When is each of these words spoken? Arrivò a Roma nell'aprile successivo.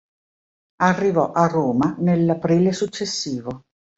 Arrivò 0.81 1.31
a 1.31 1.45
Roma 1.45 1.95
nell'aprile 1.99 2.71
successivo. 2.73 3.65